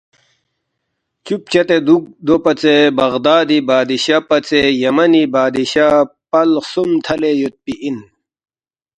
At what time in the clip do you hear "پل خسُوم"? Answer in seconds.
6.29-6.89